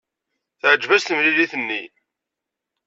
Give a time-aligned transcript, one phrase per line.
[0.59, 1.83] Teɛjeb-as temlilit-nni.